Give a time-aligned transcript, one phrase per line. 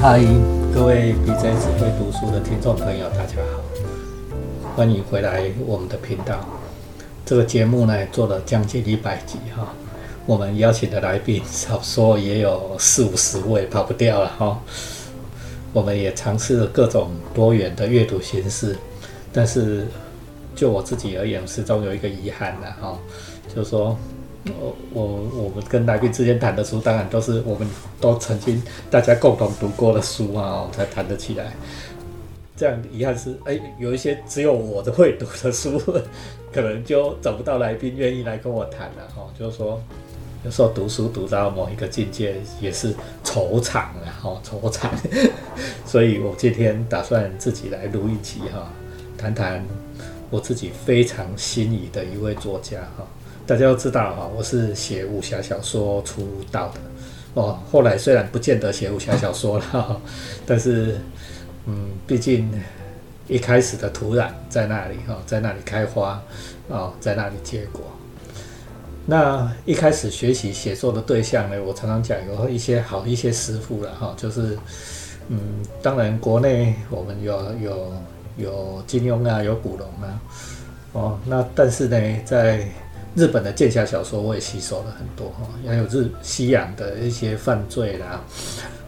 [0.00, 0.20] 嗨，
[0.72, 3.64] 各位 BJ 只会读书的听众朋友，大家好，
[4.76, 6.38] 欢迎回来我们的频道。
[7.26, 9.74] 这个节目呢做了将近一百集哈，
[10.24, 14.60] 我们邀请的来宾少说也有四五十位，跑不掉了哈。
[15.72, 18.76] 我们也尝试了各种多元的阅读形式，
[19.32, 19.88] 但是
[20.54, 22.96] 就我自己而言，始终有一个遗憾的哈，
[23.52, 23.98] 就是说。
[24.92, 27.68] 我我们跟来宾之间谈的书，当然都是我们
[28.00, 31.52] 都曾经大家共同读过的书啊，才谈得起来。
[32.56, 35.80] 这样遗憾是，哎，有一些只有我的会读的书，
[36.52, 39.22] 可能就找不到来宾愿意来跟我谈了哈。
[39.38, 39.80] 就是说，
[40.44, 44.88] 有时候读书读到某一个境界，也是惆怅了哈，惆怅。
[45.86, 48.72] 所以我今天打算自己来录一期哈，
[49.16, 49.64] 谈谈
[50.28, 53.06] 我自己非常心仪的一位作家哈。
[53.48, 56.80] 大家都知道哈，我是写武侠小说出道的
[57.32, 57.58] 哦。
[57.72, 60.02] 后来虽然不见得写武侠小说了，
[60.44, 61.00] 但是
[61.64, 62.52] 嗯，毕竟
[63.26, 66.22] 一开始的土壤在那里哈，在那里开花
[66.68, 67.80] 啊，在那里结果。
[69.06, 74.58] 那一开始学习写作的对象呢，我常常讲有一些好一些师傅了哈，就是
[75.28, 75.40] 嗯，
[75.80, 77.92] 当然国内我们有有
[78.36, 80.20] 有金庸啊，有古龙啊，
[80.92, 82.68] 哦，那但是呢，在
[83.18, 88.22] 日本的剑侠小说我也吸收了很多哈，还有日西洋的一些犯罪啦，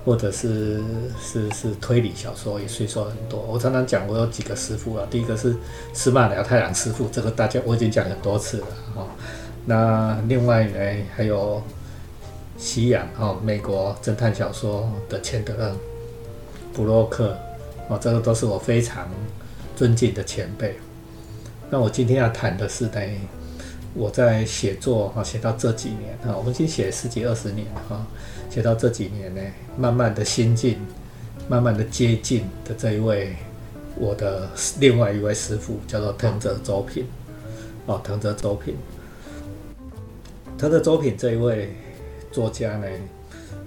[0.05, 0.81] 或者是
[1.21, 3.41] 是是推理小说也吸收很多。
[3.41, 5.57] 我常常讲我有几个师傅啊，第一个是
[5.93, 9.05] 司马辽太郎师傅，这个大家我已经讲很多次了哈。
[9.67, 10.79] 那另外呢
[11.17, 11.61] 还有
[12.57, 15.77] 西洋哈，美国侦探小说的钱德勒、
[16.73, 17.37] 布洛克
[17.89, 19.09] 哦，这个都是我非常
[19.75, 20.79] 尊敬的前辈。
[21.69, 23.01] 那我今天要谈的是呢。
[23.93, 28.07] 我在写作哈，写到这几年哈，我们已经写十几二十年哈，
[28.49, 29.41] 写到这几年呢，
[29.77, 30.79] 慢慢的心境，
[31.49, 33.35] 慢慢的接近的这一位
[33.97, 34.49] 我的
[34.79, 37.05] 另外一位师傅叫做藤泽周平
[37.87, 38.77] 哦，藤泽周平，
[40.57, 41.75] 藤泽周平这一位
[42.31, 42.87] 作家呢，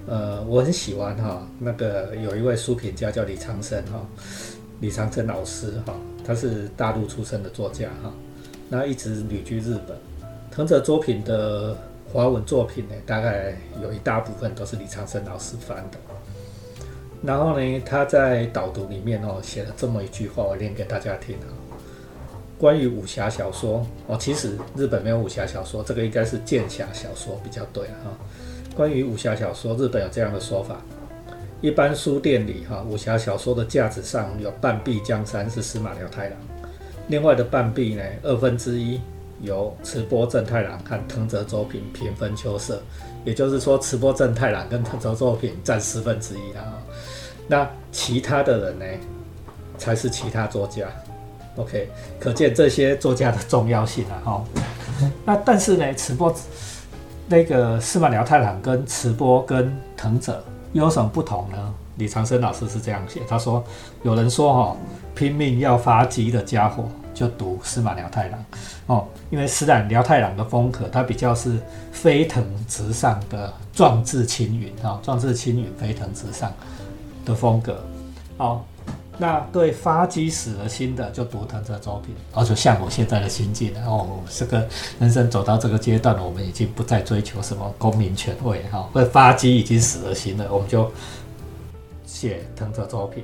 [0.08, 4.02] 呃，我很喜欢哈，那个有一位书评家叫李长生哈，
[4.80, 5.94] 李长生老师哈，
[6.26, 8.10] 他是大陆出生的作家哈，
[8.70, 9.98] 那一直旅居日本。
[10.56, 11.76] 藤泽作品的
[12.12, 15.98] 华文作品呢，大概有一大部分都是李长生老师翻的。
[17.24, 21.50] 然后呢，他在导读里面哦写了这么一句话，我念给大家听啊。
[22.60, 28.16] 关于武侠小说哦，其实日本没有武侠小说，这个应该是剑侠小说比较对哈。
[28.76, 30.80] 关于武侠小说，日本有这样的说法：
[31.62, 36.38] 一般书店里哈，武侠小说的架子上有半壁江山是司马辽太郎，
[37.08, 39.02] 另外的半壁呢，二分之一。
[39.42, 42.82] 由池波正太郎和藤泽周平平分秋色，
[43.26, 46.64] 也就是说，池波正太郎跟藤泽周平占四分之一啊。
[47.48, 48.86] 那其他的人呢，
[49.78, 50.88] 才是其他作家。
[51.58, 51.90] OK，
[52.20, 54.16] 可见这些作家的重要性啊。
[54.24, 54.44] 哈，
[55.26, 56.34] 那但是呢，池波
[57.28, 61.74] 那个司马辽太郎跟池波跟藤泽又有什么不同呢？
[61.98, 63.64] 李长生老师是这样写，他说：
[64.04, 64.78] 有人说哈，
[65.14, 66.86] 拼命要发迹的家伙。
[67.14, 68.46] 就读司马辽太郎
[68.88, 71.58] 哦，因为司马辽太郎的风格，他比较是
[71.92, 76.54] 飞腾直上的壮志青云啊，壮志青云飞腾直上
[77.26, 77.84] 的风格
[78.38, 78.64] 好。
[79.18, 84.68] 那对发迹死了心的，就读藤泽周平，而且像我现在的心境哦，这个
[85.00, 90.92] 人生走到这个阶段，我们已经不再追求什么功名权位哈，会发迹已经死了心了，我们就
[92.06, 93.24] 写藤泽周平。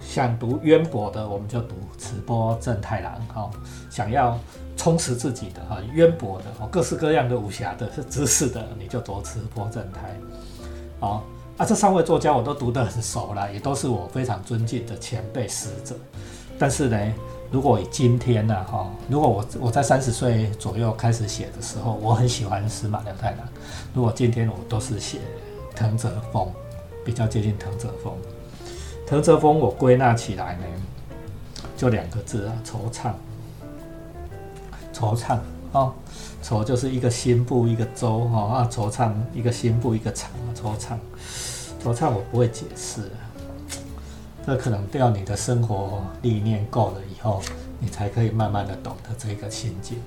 [0.00, 3.50] 想读渊博的，我们就读池波正太郎哈；
[3.90, 4.38] 想要
[4.82, 10.12] 充实自己的哈，渊博的哦，各式各样的武侠的知识的，你就读池波正太。
[10.98, 11.22] 好
[11.56, 15.94] 啊，这三位作家我都读得很熟了，也都是我非常尊敬的前辈师者。
[16.58, 16.98] 但是呢，
[17.52, 23.48] 如果今天呢哈，如果我我在三十岁左右开始写的时候，我很喜欢司马辽太郎。
[23.94, 25.20] 如果今天我都是写
[25.76, 26.50] 藤泽风，
[27.04, 28.12] 比较接近藤泽风。
[29.06, 30.64] 藤泽风，我归纳起来呢，
[31.76, 33.12] 就两个字啊，惆怅。
[35.02, 35.36] 惆怅
[35.72, 35.92] 啊，
[36.44, 40.96] 惆就是一个心部一个周哈啊，惆怅一个心部一个怅啊，惆怅。
[41.84, 43.10] 惆怅我不会解释，
[44.46, 47.42] 这可能要你的生活历练够了以后，
[47.80, 49.98] 你才可以慢慢的懂得这个心境。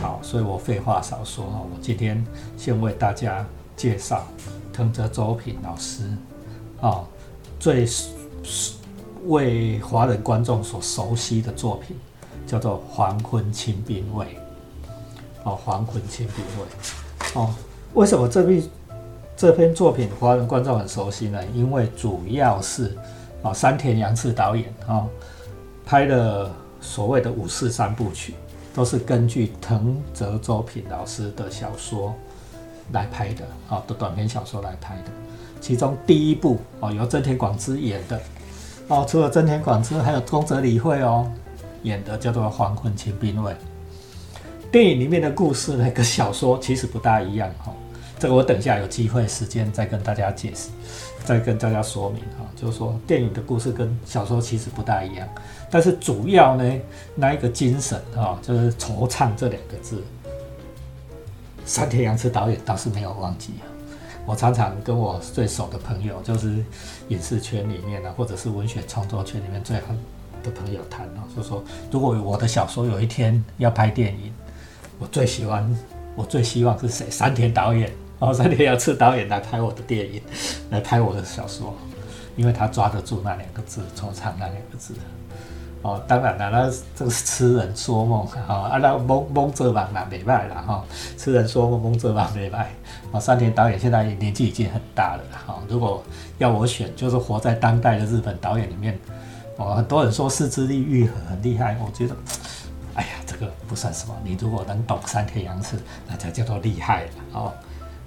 [0.00, 2.24] 好，所以我废话少说哈，我今天
[2.56, 3.44] 先为大家
[3.76, 4.24] 介绍
[4.72, 6.04] 藤泽周平老师
[6.80, 7.02] 啊。
[7.58, 7.84] 最
[9.26, 11.96] 为华人观众所熟悉的作品，
[12.48, 14.24] 叫做《黄昏清兵卫》。
[15.44, 16.64] 哦，《黄昏清兵卫》
[17.40, 17.54] 哦，
[17.94, 18.68] 为什么这部
[19.36, 22.96] 这篇作品华人观众很熟悉呢，因为主要是
[23.42, 25.06] 啊山田洋次导演啊
[25.86, 26.50] 拍的
[26.80, 28.34] 所谓的武士三部曲，
[28.74, 32.12] 都是根据藤泽周平老师的小说
[32.92, 35.10] 来拍的啊的短篇小说来拍的。
[35.60, 38.20] 其中第一部哦由真田广之演的
[38.88, 41.30] 哦，除了真田广之，还有宫泽理惠哦
[41.82, 43.52] 演的叫做《黄昏清兵卫》。
[44.70, 47.72] 电影里面的故事呢，跟小说其实不大一样哈。
[48.18, 50.70] 这个我等一下有机会时间再跟大家解释，
[51.24, 52.44] 再跟大家说明哈。
[52.56, 55.28] 就是说电影的故事跟小说其实不大一样，
[55.70, 56.80] 但是主要呢
[57.14, 60.02] 那一个精神啊，就是惆怅这两个字。
[61.64, 63.52] 山田洋次导演倒是没有忘记。
[64.26, 66.62] 我常常跟我最熟的朋友，就是
[67.08, 69.94] 影视圈里面呢，或者是文学创作圈里面最好
[70.42, 74.32] 的朋友谈哦，就说如果我的小说有一天要拍电影。
[75.00, 75.64] 我最喜欢，
[76.16, 77.08] 我最希望是谁？
[77.08, 77.88] 山田导演
[78.18, 80.20] 哦，山田洋次导演来拍我的电影，
[80.70, 81.72] 来拍我的小说，
[82.34, 84.94] 因为他抓得住那两个字“惆怅”那两个字。
[85.82, 90.84] 哦，当然了，那这个是痴人说梦哈，啊，那蒙蒙泽网那没卖了哈，
[91.16, 92.72] 痴人说梦，蒙泽网没卖。
[93.12, 96.02] 哦，山田导演现在年纪已经很大了哈，如果
[96.38, 98.98] 要我选，就是活在当代的日本导演里面，
[99.58, 102.16] 哦，很多人说四肢力愈合很厉害，我觉得。
[102.94, 104.16] 哎呀，这个不算什么。
[104.24, 105.78] 你如果能懂三天阳次，
[106.08, 107.52] 那才叫做厉害了哦。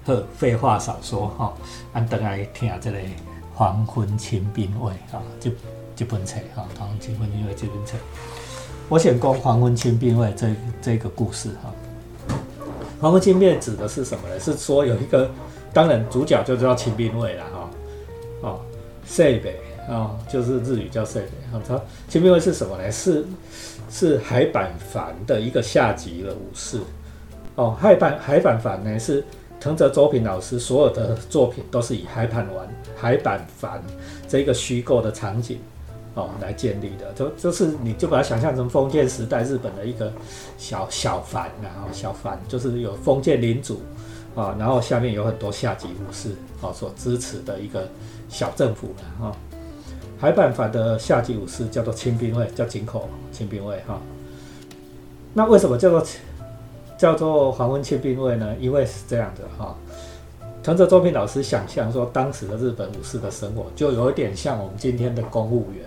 [0.06, 1.54] 呵，废话少说哈，
[1.94, 2.98] 俺等来听这个
[3.56, 5.50] 《黄昏清兵卫》啊，这
[5.96, 7.96] 这本册哈，《黄昏清兵卫》这本册。
[8.90, 11.72] 我想讲《黄昏清兵卫》这这个故事哈，
[13.02, 14.38] 《黄昏清兵卫》指的是什么呢？
[14.40, 15.32] 是说有一个，
[15.72, 17.70] 当然主角就叫清兵卫了哈。
[18.42, 18.60] 哦，
[19.06, 19.58] 塞北
[19.92, 21.58] 啊，就是日语叫塞北。
[21.58, 22.90] 啊，他清兵卫是什么呢？
[22.90, 23.26] 是
[23.90, 26.80] 是海板凡的一个下级的武士
[27.56, 27.76] 哦。
[27.78, 29.22] 海板海板凡呢是
[29.60, 32.66] 藤泽周平老师所有的作品都是以海板丸
[32.96, 33.84] 海板凡
[34.30, 35.60] 这一个虚构的场景
[36.14, 37.12] 哦来建立的。
[37.14, 40.10] 就就是你就把它想象成封建时代日本的一个
[40.58, 43.82] 小小藩，然后小藩就是有封建领主
[44.36, 46.30] 啊，然后下面有很多下级武士
[46.62, 47.86] 啊所支持的一个
[48.30, 49.36] 小政府的哈。
[50.22, 54.00] 排版法的下级武士叫做清兵卫，叫井口清兵卫哈。
[55.34, 56.06] 那为什么叫做
[56.96, 58.56] 叫做黄昏清兵卫呢？
[58.60, 59.76] 因为是这样的哈。
[60.62, 65.84] 藤泽周平老师想象说，当时的日本武士的生活就有一点像我们今天的公务员。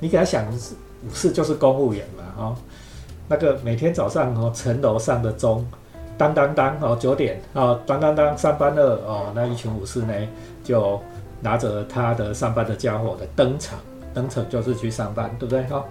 [0.00, 2.56] 你给他想，武士就是公务员嘛哈。
[3.28, 5.64] 那个每天早上哦，城楼上的钟
[6.16, 10.12] 当当当哦，九点哦，当当当上班了哦，那一群武士呢
[10.64, 11.00] 就。
[11.40, 13.78] 拿着他的上班的家伙的登场，
[14.12, 15.84] 登场就是去上班，对不对哈？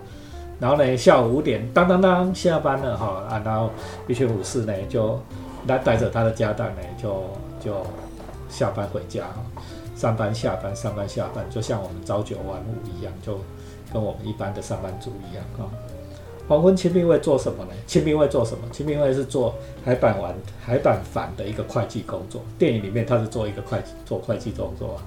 [0.59, 3.69] 然后呢，下午五点，当当当，下班了哈啊，然后
[4.07, 5.19] 一群武士呢就
[5.67, 7.23] 来带着他的家当呢，就
[7.59, 7.85] 就
[8.49, 9.25] 下班回家，
[9.95, 13.39] 上班下班，上班下班，就像我们朝九晚五一样，就
[13.93, 15.69] 跟我们一般的上班族一样哈。
[16.47, 17.71] 黄昏清兵卫做什么呢？
[17.85, 18.63] 清兵卫做什么？
[18.71, 19.53] 清兵卫是做
[19.85, 20.33] 海板玩
[20.65, 22.41] 海板反的一个会计工作。
[22.57, 25.03] 电影里面他是做一个会计做会计工作啊。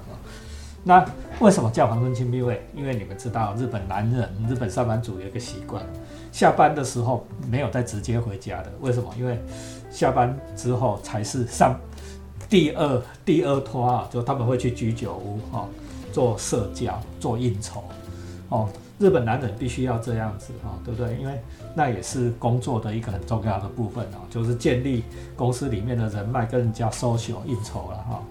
[0.82, 1.04] 那
[1.40, 2.62] 为什么叫黄昏清兵卫？
[2.74, 5.84] 因为你们知道，日本男人、日本上班族有一个习惯，
[6.32, 8.72] 下班的时候没有再直接回家的。
[8.80, 9.12] 为什么？
[9.18, 9.38] 因为
[9.90, 11.78] 下班之后才是上
[12.48, 15.68] 第二第二托啊，就他们会去居酒屋哈，
[16.12, 17.84] 做社交、做应酬
[18.48, 18.68] 哦。
[18.98, 21.16] 日本男人必须要这样子哈，对不对？
[21.18, 21.40] 因为
[21.74, 25.04] 那也是工作的一个很重要的部分哦，就是建立
[25.36, 28.22] 公司里面的人脉，跟人家 social 应酬了哈。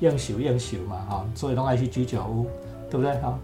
[0.00, 2.46] 应酬应酬嘛，哈，所以都爱去居酒屋，
[2.90, 3.14] 对不对？
[3.20, 3.38] 哈，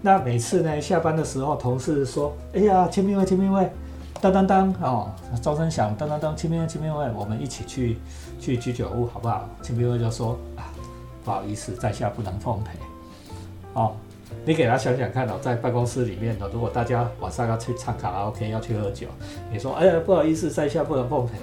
[0.00, 3.70] 那每次呢，下班的时候，同事说：“哎呀，清明卫，清明卫，
[4.20, 5.10] 当当当，哦，
[5.42, 7.98] 钟声响，当当当，清明卫，清明卫，我们一起去
[8.40, 10.72] 去居酒屋，好不好？”清明卫就说：“啊，
[11.24, 12.78] 不好意思，在下不能奉陪。”
[13.74, 13.92] 哦，
[14.44, 19.06] 你给他想想看哦，在办公室里面的，如果大家晚上要去唱卡拉 OK，要去喝酒，
[19.52, 21.34] 你说：“哎呀，不好意思，在下不能奉陪。”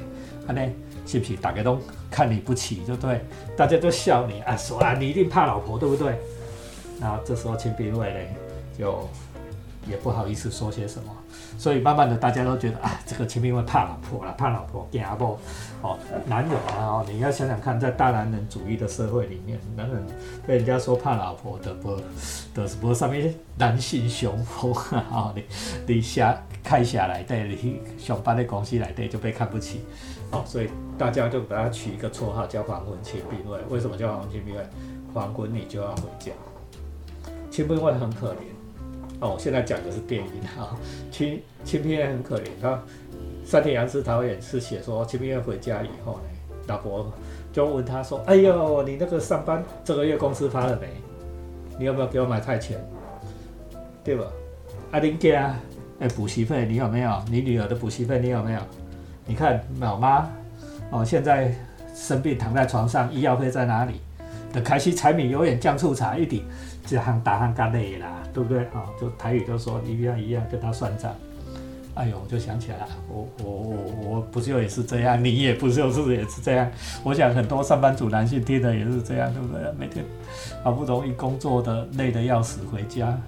[0.48, 0.62] 啊，呢？
[1.08, 1.80] 是不是大家都
[2.12, 3.22] 看你不起，对不对？
[3.56, 6.16] 大家都笑你啊，说啊，你一定怕老婆，对不对？
[7.00, 8.20] 然后这时候清兵卫呢，
[8.78, 9.08] 就
[9.90, 11.12] 也不好意思说些什么，
[11.58, 15.38] 所以慢慢的大家都觉得啊，这个秦兵卫怕老婆了，怕老婆惊不？
[15.82, 20.04] 哦，男人啊，你要想想看，在大男人主义的社会里面，男人
[20.46, 21.96] 被人家说怕老婆的不，
[22.54, 25.44] 的不上面男性雄风啊， 你
[25.86, 29.84] 你下看下来，对，你上班的公司来对就被看不起。
[30.32, 33.58] 哦，所以大家就给他取一个绰号叫“黄文秦兵卫”。
[33.70, 34.62] 为什么叫“黄文秦兵卫”？
[35.14, 36.32] 黄昏你就要回家。
[37.50, 38.57] 秦兵卫很可怜。
[39.20, 40.78] 哦，现在讲的是电影啊。
[41.12, 42.44] 青青片很可怜。
[42.62, 42.80] 他
[43.46, 46.22] 山田洋次导演是写说，清兵卫回家以后呢，
[46.68, 47.12] 老婆
[47.54, 50.88] 就问他说：“哎呦，你那个上班这个月工资发了没？
[51.80, 52.78] 你有没有给我买菜钱？
[54.04, 54.26] 对吧？
[54.92, 55.56] 啊，林家，
[56.00, 57.24] 哎，补习费你有没有？
[57.30, 58.60] 你女儿的补习费你有没有？
[59.26, 60.30] 你看老妈
[60.92, 61.54] 哦，现在
[61.96, 64.02] 生病躺在床上，医药费在哪里？
[64.54, 66.46] 的开西柴米油盐酱醋茶一顶，
[66.88, 68.64] 这行打行干累啦，对不对？
[68.68, 71.14] 啊，就台语就说一样一样跟他算账。”
[71.94, 76.72] 哎呦，我就想起来了，我我我我不就也是这样，你也不就是也是这样？
[77.04, 79.72] 我想很多上班族男性听的也是这样，对不对？
[79.80, 80.06] 每天
[80.64, 83.20] 好不容易工作的累得要死，回家，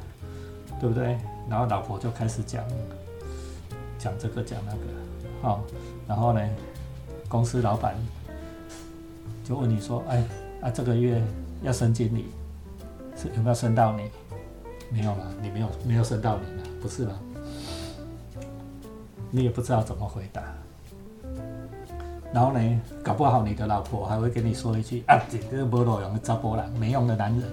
[0.79, 1.17] 对不对？
[1.49, 2.63] 然后老婆就开始讲
[3.97, 4.79] 讲这个讲那个，
[5.41, 5.63] 好，
[6.07, 6.39] 然后呢，
[7.27, 7.95] 公司老板
[9.43, 10.23] 就问你说，哎
[10.61, 11.19] 啊，这个月
[11.63, 12.25] 要升经理，
[13.35, 14.03] 有没有升到你？
[14.91, 17.19] 没有了，你没有没有升到你了，不是了。
[19.31, 20.41] 你也不知道怎么回答，
[22.33, 27.43] 然后呢，搞不好你的老婆还会跟你说一句：“啊，这个没路用的糟波郎，没用的男人。”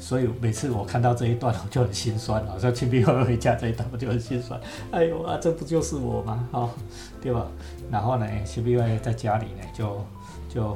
[0.00, 2.42] 所以每次我看到这一段，我就很心酸。
[2.46, 4.58] 好像亲兵会回家这一段，我就很心酸。
[4.90, 6.48] 哎呦啊，这不就是我吗？
[6.50, 6.70] 哈，
[7.20, 7.46] 对吧？
[7.90, 10.02] 然后呢，亲兵会在家里呢，就
[10.48, 10.74] 就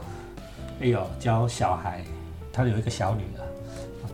[0.83, 2.05] 哎呦教小孩，
[2.52, 3.42] 他有一个小女儿，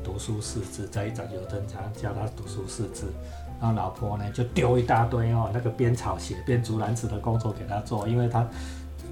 [0.04, 3.12] 读书识字，在一早就正常教她读书识字。
[3.61, 8.47] 然后老婆呢就丢一大堆哦，那个编草鞋、编竹篮子的工作给他做，因为他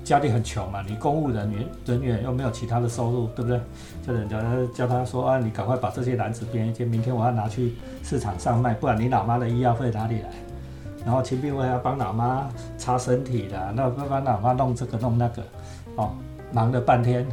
[0.04, 3.60] 家里很穷嘛，你公务人员人员又没有其他的收入，对不对？
[4.06, 4.38] 就人家
[4.72, 10.30] 叫他说啊，你赶快把这些篮子编一编，明天我要拿去市场上卖，不然你老妈的医药费哪里来？
[11.04, 15.42] 然后秦兵卫要帮老妈擦身体的，那帮老妈弄这个弄那个，
[15.96, 16.12] 哦，
[16.52, 17.26] 忙了半天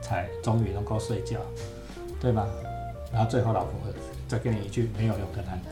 [0.00, 1.38] 才终于能够睡觉，
[2.20, 2.46] 对吧？
[3.12, 3.72] 然后最后老婆
[4.28, 5.64] 再给你一句没有用的男人。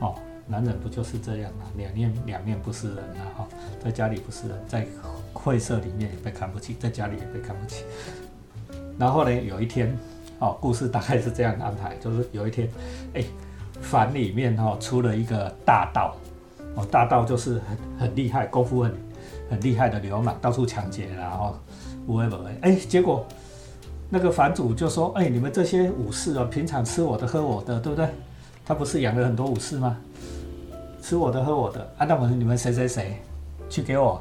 [0.00, 0.14] 哦，
[0.46, 1.64] 男人不就是这样吗？
[1.76, 3.24] 两面两面不是人啊！
[3.38, 3.48] 哈，
[3.82, 4.86] 在家里不是人，在
[5.32, 7.84] 会社里面也被看不起，在家里也被看不起。
[8.98, 9.96] 然后呢，有一天，
[10.38, 12.68] 哦，故事大概是这样安排，就是有一天，
[13.14, 13.24] 哎，
[13.80, 16.16] 反里面哈出了一个大盗，
[16.74, 18.94] 哦，大盗就是很很厉害，功夫很
[19.50, 21.58] 很厉害的流氓，到处抢劫，然后
[22.08, 22.44] 不会不会。
[22.62, 23.26] 哎，结果
[24.08, 28.08] 那个房主就说：“哎，你们这些武士啊，平常吃我的喝我的，对不对？”
[28.64, 29.94] 他不是养了很多武士吗？
[31.02, 33.20] 吃我的喝我的，啊，那我你们谁谁谁
[33.68, 34.18] 去给我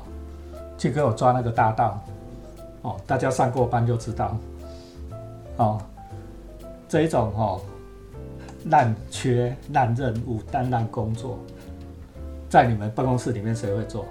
[0.77, 2.03] 去给我抓那个大盗？
[2.81, 4.37] 哦，大家上过班就知道，
[5.55, 5.81] 哦，
[6.89, 7.61] 这一种哦
[8.65, 11.39] 烂缺烂任务、烂烂工作，
[12.49, 14.05] 在你们办公室里面谁会做？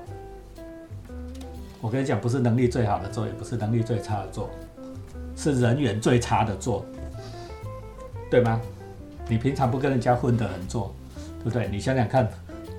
[1.81, 4.51] 我跟你讲，不是能力最好的做，也不是能力最差的做，
[5.37, 6.85] 是人缘最差的做，
[8.31, 8.61] 对吗？
[9.29, 10.95] 你平常不跟人家混的人做，
[11.41, 11.69] 对不对？
[11.69, 12.29] 你想想看，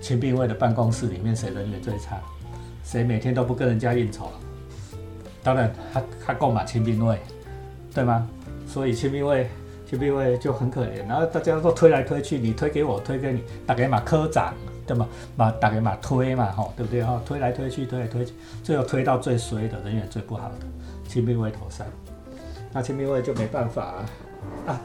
[0.02, 2.20] 秦兵卫的办公室里面谁人缘最差？
[2.84, 4.32] 谁每天都不跟人家应酬？
[5.44, 7.20] 当然，他他购买秦兵卫，
[7.94, 8.28] 对吗？
[8.68, 9.48] 所以秦兵卫
[9.90, 11.08] 秦兵卫就很可怜。
[11.08, 14.54] 然后大家都推来推去，你推给我，推给你，打给马科长，
[14.88, 15.08] 对吗？
[15.36, 17.04] 马打给马推嘛，吼，对不对？
[17.04, 20.56] 哈，推来推去，推来推去，最后推到最衰的人缘最不好的
[21.08, 21.86] 秦兵卫头上，
[22.74, 24.06] 那秦兵卫就没办法啊。
[24.66, 24.82] 啊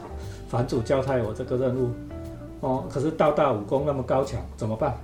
[0.49, 1.89] 反主交代我这个任务，
[2.59, 4.95] 哦，可是道大武功那么高强，怎么办？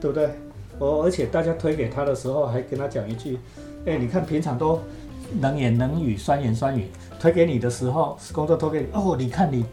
[0.00, 0.30] 对不对？
[0.78, 3.38] 我而且大家推给他的时候，还跟他讲一句：，
[3.86, 4.80] 哎，你看平常都
[5.40, 9.64] 能言能语、酸言酸语，推给你的时候，工作推给你，哦，你看你，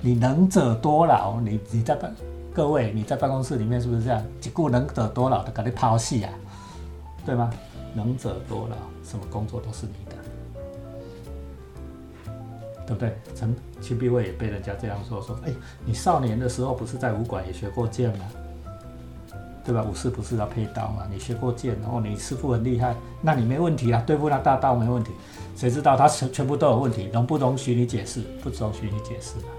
[0.00, 2.12] 你能者多劳，你你在办，
[2.52, 4.22] 各位你在办公室里面是不是这样？
[4.40, 6.32] 只顾能者多劳的给你抛弃啊，
[7.24, 7.50] 对吗？
[7.94, 10.16] 能者多劳，什么工作都是你的。
[12.86, 13.16] 对不对？
[13.36, 15.52] 陈秦碧卫也被人家这样说说，哎，
[15.84, 18.24] 你少年的时候不是在武馆也学过剑吗？
[19.64, 19.84] 对吧？
[19.88, 21.06] 武士不是要配刀吗？
[21.08, 25.12] 你学过剑，然后你师傅很厉害，那你没问题啊，对付那大刀没问题。
[25.54, 28.22] 谁知道他全全部都有问题，容不容许你解释？
[28.42, 29.50] 不容许你解释啊。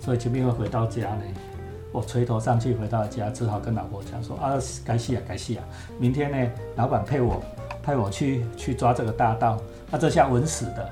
[0.00, 1.22] 所以秦碧卫回到家呢，
[1.92, 4.52] 我垂头丧气回到家，只好跟老婆讲说啊，
[4.84, 5.64] 该死啊，该死啊！
[5.98, 7.42] 明天呢，老板派我
[7.82, 9.58] 派我去去抓这个大盗，
[9.90, 10.88] 那这下稳死的。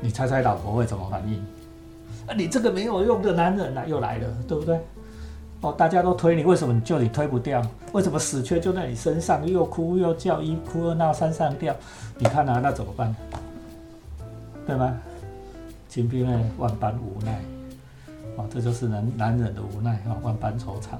[0.00, 1.34] 你猜猜老婆会怎么反应？
[2.26, 4.80] 啊，你这个没有用的男人呐，又来了，对不对？
[5.60, 7.62] 哦，大家都推你，为什么就你推不掉？
[7.92, 9.46] 为什么死缺就在你身上？
[9.46, 11.74] 又哭又叫，一哭二闹三上吊，
[12.18, 13.14] 你看啊，那怎么办？
[14.66, 14.98] 对吗？
[15.88, 17.40] 金兵呢，万般无奈，
[18.36, 20.98] 啊，这就是男男人的无奈啊，万般惆怅，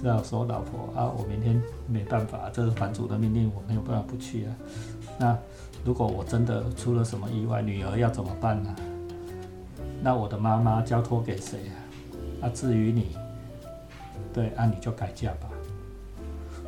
[0.00, 4.56] 只好说老婆啊，我明天没办法，这是版主的命令，我没有办法不去啊，
[5.18, 5.38] 那。
[5.82, 8.76] 如果我真的出了什么意外，女儿要怎么办呢？
[10.02, 11.72] 那我的妈妈交托给谁啊？
[12.38, 13.16] 那至于你，
[14.30, 15.48] 对，那你就改嫁吧。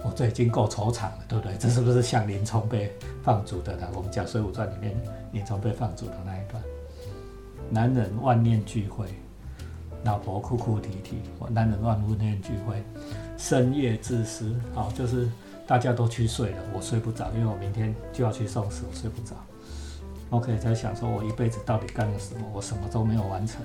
[0.02, 1.54] 我这已经够惆怅了，对不对？
[1.58, 2.90] 这是不是像林冲被
[3.22, 3.86] 放逐的呢？
[3.94, 4.98] 我们讲《水浒传》里面
[5.32, 6.62] 林冲被放逐的那一段，
[7.68, 9.06] 男人万念俱灰，
[10.04, 12.82] 老婆哭哭啼啼，我男人万念俱灰，
[13.38, 15.28] 深夜自私，好，就是
[15.66, 19.36] 大家都去睡了，我睡不着，因为我明天就要去送死，我睡不着。
[20.30, 22.40] OK，在想说我一辈子到底干了什么？
[22.52, 23.60] 我什么都没有完成，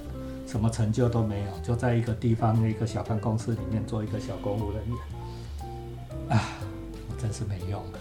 [0.46, 6.38] 什么成就都没有，就在一个地方一个小办公室里面做一个小公务人员。
[6.38, 6.44] 啊，
[7.10, 8.00] 我真是没用了，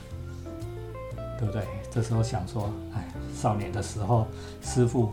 [1.38, 1.62] 对不对？
[1.90, 4.26] 这时候想说，哎，少年的时候，
[4.60, 5.12] 师傅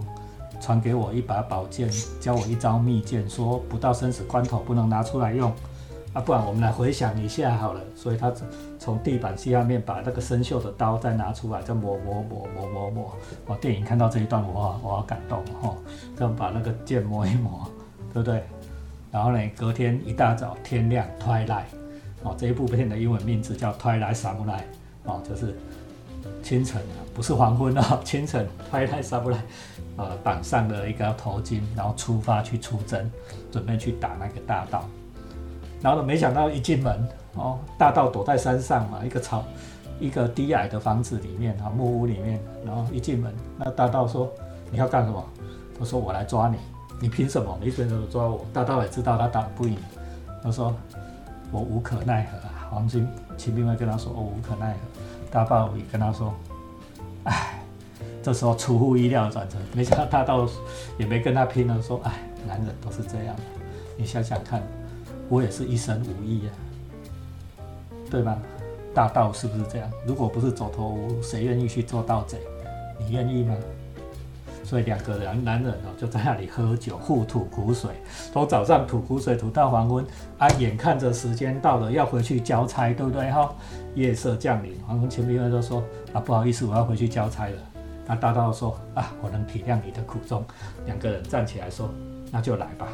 [0.64, 1.90] 传给我一把宝剑，
[2.22, 5.52] 教我一招秘剑，说不到生死关头不能拿出来用。
[6.14, 7.82] 啊，不然我们来回想一下好了。
[7.96, 8.32] 所以他
[8.80, 13.14] 从地板下面把那个生锈的刀再拿出来，再磨磨磨磨磨磨。
[13.46, 15.76] 我电影看到这一段，我我好感动哈。
[16.16, 17.68] 这样把那个剑磨一磨，
[18.14, 18.42] 对不对？
[19.12, 21.66] 然后呢，隔天一大早天亮，twilight。
[22.24, 24.60] 哦，这一部片的英文名字叫《Twilight Samurai》，
[25.04, 25.58] 哦，就是
[26.42, 29.34] 清晨啊，不是黄昏啊， 清晨《Twilight Samurai》，
[29.98, 33.10] 呃，绑上了一个头巾，然后出发去出征，
[33.52, 34.84] 准备去打那个大盗。
[35.82, 39.44] 然后呢，没想到一进门，哦，大盗躲在山上嘛，一个草，
[40.00, 42.40] 一个低矮的房子里面啊，木屋里面。
[42.66, 44.32] 然后一进门，那大盗说
[44.72, 45.24] ：“你要干什么？”
[45.78, 46.58] 他说：“我来抓你。”
[47.02, 47.58] 你凭什么？
[47.62, 48.46] 你凭什么抓我？
[48.54, 49.78] 大盗也知道他打不赢，
[50.42, 50.74] 他说。
[51.52, 52.68] 我无可奈何啊！
[52.72, 54.80] 黄金秦兵卫跟他说：“我无可奈何。”
[55.34, 56.32] 大盗也跟他说
[57.26, 57.60] ：“哎，
[58.22, 60.48] 这时候出乎意料的转折，没想到大盗
[60.96, 63.42] 也没跟他拼了，说：‘哎，男人都是这样的。
[63.98, 64.62] 你想想看，
[65.30, 66.52] 我也是一身武艺呀，
[68.12, 68.38] 对吧？
[68.94, 69.90] 大盗是不是这样？
[70.06, 72.38] 如果不是走投无路，谁愿意去做盗贼？
[73.00, 73.56] 你愿意吗？’”
[74.64, 77.92] 所以两个人男人哦就在那里喝酒，互吐苦水，
[78.32, 80.06] 从早上吐苦水吐到黄昏
[80.38, 83.54] 啊，眼看着时间到了要回去交差，对不对哈？
[83.94, 87.58] 夜色降临，黄昏前兵卫都说啊不好意思，我要回去交差了。
[88.08, 90.44] 那大盗说啊我能体谅你的苦衷。
[90.86, 91.90] 两个人站起来说
[92.32, 92.88] 那就来吧，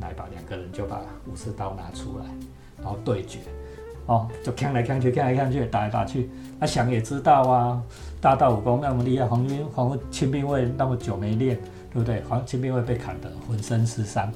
[0.00, 2.26] 来吧，两个人就把武士刀拿出来，
[2.82, 3.38] 然后对决。
[4.06, 6.28] 哦，就看来看去，看来看去，打来打去。
[6.60, 7.82] 那想也知道啊，
[8.20, 11.56] 大道武功那么厉害，黄军黄清兵卫那么久没练，
[11.92, 12.22] 对不对？
[12.28, 14.30] 黄清兵卫被砍得浑身是伤。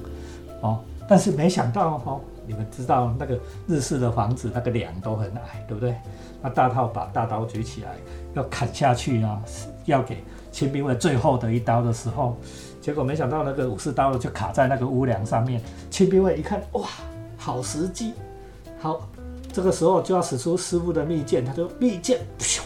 [0.61, 5.95] 哦，但是没想到哦，你们知道那个日式的房子那个梁都很矮，对不对？
[6.41, 7.91] 那大套把大刀举起来
[8.33, 9.39] 要砍下去啊，
[9.85, 12.35] 要给清兵卫最后的一刀的时候，
[12.81, 15.61] 结果没想到那个武士刀就卡在那个屋梁上面。
[15.91, 16.87] 清兵卫一看，哇，
[17.37, 18.13] 好时机，
[18.79, 18.99] 好。
[19.51, 22.61] 这个时候就要使出师傅的秘剑，他就秘剑，咻，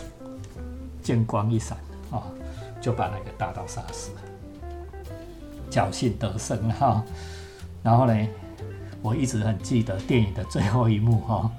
[1.02, 1.78] 剑光一闪
[2.12, 2.22] 啊，
[2.82, 4.22] 就把那个大刀杀死了，
[5.72, 7.04] 侥幸得胜哈。
[7.82, 8.28] 然后呢，
[9.02, 11.50] 我一直很记得电影的最后一幕哈，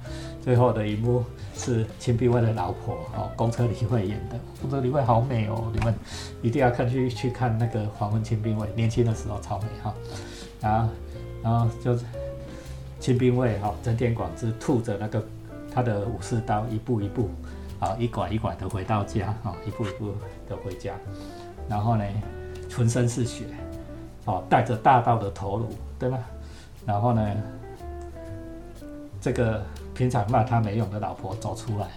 [0.41, 1.23] 最后的一幕
[1.55, 5.93] 是秦兵卫的老婆哦，公车李慧演的，公车李慧好美哦，你们
[6.43, 9.93] 一定要看去去看那个黄昏秦兵卫年轻的时候超美哈，
[10.61, 10.93] 然后
[11.41, 11.97] 然后就。
[12.99, 15.23] 清兵卫哈，真田广之吐着那个
[15.71, 17.29] 他的武士刀，一步一步
[17.79, 20.13] 啊，一拐一拐的回到家哈，一步一步
[20.49, 20.93] 的回家，
[21.69, 22.03] 然后呢，
[22.75, 23.45] 浑身是血，
[24.25, 26.19] 哦，带着大刀的头颅，对吧？
[26.85, 27.35] 然后呢，
[29.19, 31.87] 这个平常骂他没用的老婆走出来，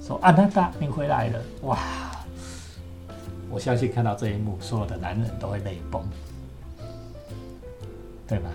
[0.00, 1.78] 说：“安娜达，你回来了！”哇，
[3.50, 6.02] 我相信看到这一幕，所有的男人都会泪崩，
[8.26, 8.50] 对吧？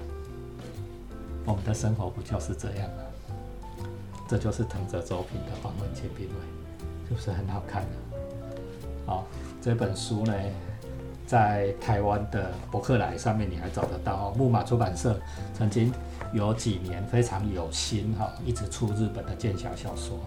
[1.45, 3.03] 我们的生活不就是这样吗？
[4.27, 6.33] 这就是藤泽周平的《黄昏千兵卫》，
[7.09, 7.89] 是不是很好看呢？
[9.05, 9.25] 好，
[9.61, 10.33] 这本书呢，
[11.27, 14.31] 在台湾的博客来上面你还找得到。
[14.37, 15.19] 木马出版社
[15.53, 15.91] 曾经
[16.31, 20.17] 有几年非常有心哈，一直出日本的剑侠小说，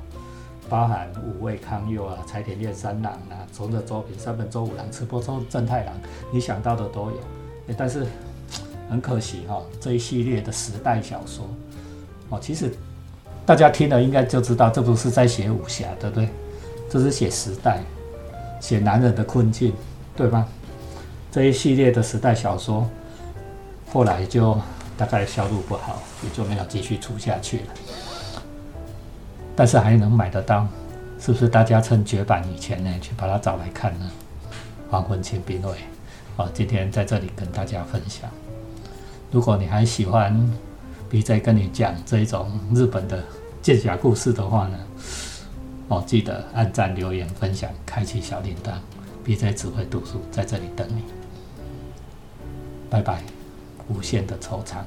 [0.69, 5.95] 包含五味康佑啊、柴田炼三郎啊、藤泽周平、三本周五郎、赤波周正太郎，
[6.31, 7.17] 你想到的都有。
[7.79, 8.05] 但是。
[8.95, 11.45] 很可惜哈，这一系列的时代小说
[12.29, 12.73] 哦，其实
[13.45, 16.29] 大家听了应该就知道，这不是在写武侠，对不对？
[16.89, 17.81] 这是写时代，
[18.61, 19.73] 写男人的困境，
[20.15, 20.47] 对吧？
[21.33, 22.89] 这一系列的时代小说
[23.93, 24.57] 后来就
[24.97, 27.65] 大概销路不好，也就没有继续出下去了。
[29.57, 30.69] 但是还能买得到，
[31.19, 31.49] 是不是？
[31.49, 34.09] 大家趁绝版以前呢，去把它找来看呢？
[34.93, 35.73] 《黄昏清兵卫》
[36.37, 38.31] 好，今天在这里跟大家分享。
[39.35, 40.33] 如果你还喜欢
[41.11, 43.21] BJ 跟你讲这一种日本的
[43.61, 44.79] 剑侠故事的话呢，
[45.89, 48.75] 我，记得按赞、留言、分享、开启小铃铛。
[49.27, 51.03] BJ 只会读书，在这里等你。
[52.89, 53.25] 拜拜，
[53.89, 54.85] 无限的惆怅。